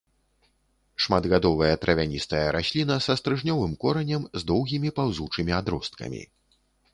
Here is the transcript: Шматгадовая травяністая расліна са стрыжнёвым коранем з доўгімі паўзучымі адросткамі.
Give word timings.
Шматгадовая 1.03 1.69
травяністая 1.83 2.39
расліна 2.55 2.95
са 3.09 3.15
стрыжнёвым 3.21 3.77
коранем 3.85 4.27
з 4.39 4.47
доўгімі 4.53 4.89
паўзучымі 4.97 5.51
адросткамі. 5.61 6.23